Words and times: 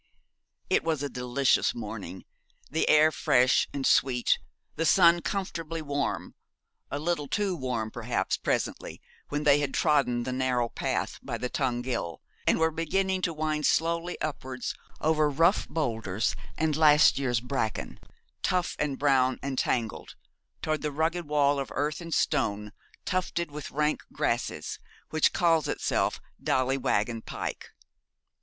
It 0.67 0.83
was 0.83 1.03
a 1.03 1.09
delicious 1.09 1.75
morning, 1.75 2.25
the 2.71 2.89
air 2.89 3.11
fresh 3.11 3.67
and 3.71 3.85
sweet, 3.85 4.39
the 4.75 4.83
sun 4.83 5.21
comfortably 5.21 5.79
warm, 5.83 6.33
a 6.89 6.97
little 6.97 7.27
too 7.27 7.55
warm, 7.55 7.91
perhaps, 7.91 8.35
presently, 8.35 8.99
when 9.29 9.43
they 9.43 9.59
had 9.59 9.75
trodden 9.75 10.23
the 10.23 10.31
narrow 10.33 10.69
path 10.69 11.19
by 11.21 11.37
the 11.37 11.49
Tongue 11.49 11.83
Ghyll, 11.83 12.19
and 12.47 12.57
were 12.57 12.71
beginning 12.71 13.21
to 13.21 13.31
wind 13.31 13.67
slowly 13.67 14.19
upwards 14.21 14.73
over 14.99 15.29
rough 15.29 15.69
boulders 15.69 16.35
and 16.57 16.75
last 16.75 17.19
year's 17.19 17.39
bracken, 17.39 17.99
tough 18.41 18.75
and 18.79 18.97
brown 18.97 19.37
and 19.43 19.55
tangled, 19.59 20.15
towards 20.63 20.81
that 20.81 20.91
rugged 20.93 21.27
wall 21.27 21.59
of 21.59 21.71
earth 21.75 22.01
and 22.01 22.15
stone 22.15 22.71
tufted 23.05 23.51
with 23.51 23.69
rank 23.69 24.01
grasses, 24.11 24.79
which 25.11 25.31
calls 25.31 25.67
itself 25.67 26.19
Dolly 26.41 26.79
Waggon 26.79 27.21
Pike. 27.21 27.67